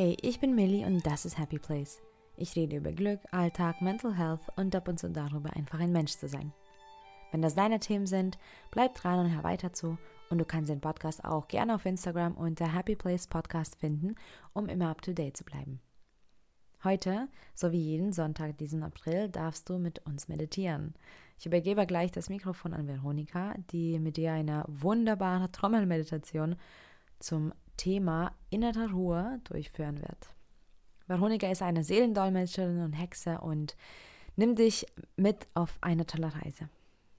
[0.00, 2.00] Hey, ich bin Millie und das ist Happy Place.
[2.36, 6.12] Ich rede über Glück, Alltag, Mental Health und ab und zu darüber, einfach ein Mensch
[6.12, 6.52] zu sein.
[7.32, 8.38] Wenn das deine Themen sind,
[8.70, 9.98] bleib dran und hör weiter zu.
[10.30, 14.14] Und du kannst den Podcast auch gerne auf Instagram unter Happy Place Podcast finden,
[14.52, 15.80] um immer up to date zu bleiben.
[16.84, 20.94] Heute, so wie jeden Sonntag diesen April, darfst du mit uns meditieren.
[21.40, 26.54] Ich übergebe gleich das Mikrofon an Veronika, die mit dir eine wunderbare Trommelmeditation
[27.18, 30.28] zum Thema innere Ruhe durchführen wird.
[31.06, 33.74] Veronika ist eine Seelendolmetscherin und Hexe und
[34.36, 36.68] nimmt dich mit auf eine tolle Reise.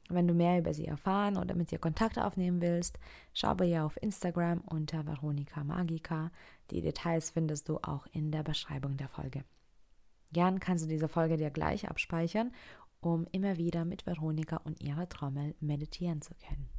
[0.09, 2.99] Wenn du mehr über sie erfahren oder mit ihr Kontakt aufnehmen willst,
[3.33, 6.31] schau bei ihr auf Instagram unter Veronika Magica.
[6.71, 9.43] Die Details findest du auch in der Beschreibung der Folge.
[10.31, 12.51] Gern kannst du diese Folge dir gleich abspeichern,
[13.01, 16.69] um immer wieder mit Veronika und ihrer Trommel meditieren zu können.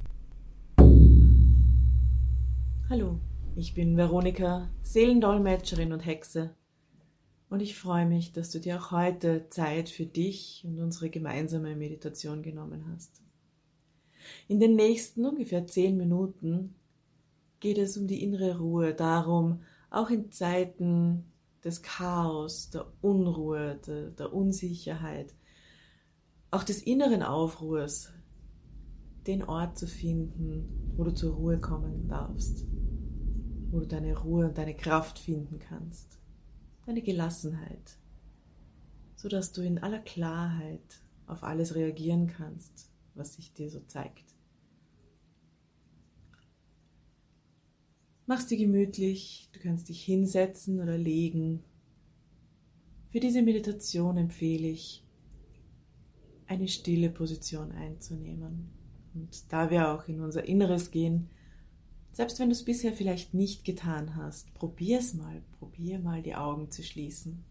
[2.89, 3.17] Hallo,
[3.55, 6.55] ich bin Veronika, Seelendolmetscherin und Hexe.
[7.49, 11.75] Und ich freue mich, dass du dir auch heute Zeit für dich und unsere gemeinsame
[11.75, 13.21] Meditation genommen hast.
[14.47, 16.75] In den nächsten ungefähr zehn Minuten
[17.59, 21.25] geht es um die innere Ruhe, darum, auch in Zeiten
[21.63, 25.35] des Chaos, der Unruhe, der, der Unsicherheit,
[26.51, 28.13] auch des inneren Aufruhrs,
[29.27, 32.65] den Ort zu finden, wo du zur Ruhe kommen darfst
[33.71, 36.19] wo du deine Ruhe und deine Kraft finden kannst,
[36.85, 37.97] deine Gelassenheit,
[39.15, 44.35] so dass du in aller Klarheit auf alles reagieren kannst, was sich dir so zeigt.
[48.25, 51.63] Mach's dir gemütlich, du kannst dich hinsetzen oder legen.
[53.09, 55.05] Für diese Meditation empfehle ich,
[56.47, 58.69] eine stille Position einzunehmen.
[59.13, 61.29] Und da wir auch in unser Inneres gehen,
[62.11, 66.35] selbst wenn du es bisher vielleicht nicht getan hast, probier es mal, probier mal die
[66.35, 67.43] Augen zu schließen.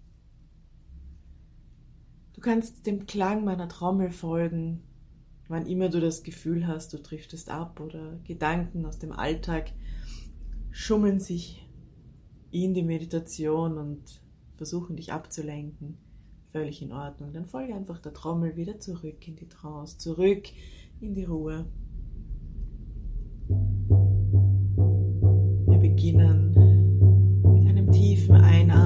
[2.35, 4.83] Du kannst dem Klang meiner Trommel folgen,
[5.49, 9.73] wann immer du das Gefühl hast, du driftest ab oder Gedanken aus dem Alltag
[10.71, 11.69] schummeln sich
[12.51, 14.23] in die Meditation und
[14.57, 15.99] versuchen dich abzulenken.
[16.53, 17.33] Völlig in Ordnung.
[17.33, 20.49] Dann folge einfach der Trommel wieder zurück in die Trance, zurück
[21.01, 21.67] in die Ruhe.
[26.01, 26.55] Beginnen
[27.43, 28.80] mit einem tiefen Einatmen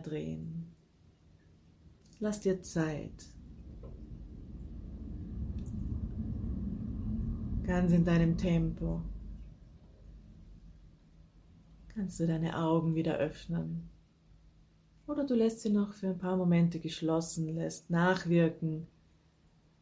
[0.00, 0.72] drehen.
[2.18, 3.26] Lass dir Zeit.
[7.64, 9.02] Ganz in deinem Tempo
[12.00, 13.90] kannst du deine Augen wieder öffnen.
[15.06, 18.86] Oder du lässt sie noch für ein paar Momente geschlossen, lässt nachwirken,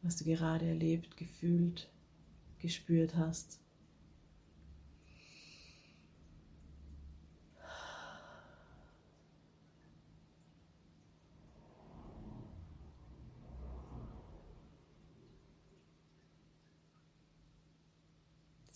[0.01, 1.89] was du gerade erlebt, gefühlt,
[2.57, 3.61] gespürt hast.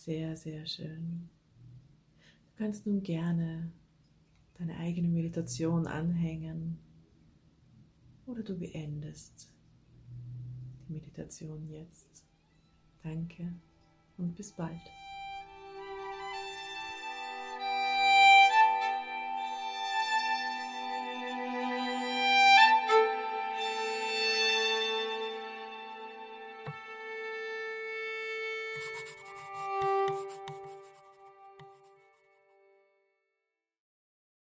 [0.04, 1.30] Sehr, sehr schön.
[2.20, 3.72] Du kannst nun gerne
[4.56, 6.78] deine eigene Meditation anhängen
[8.26, 9.50] oder du beendest
[10.86, 12.26] die Meditation jetzt.
[13.02, 13.54] Danke
[14.18, 14.82] und bis bald.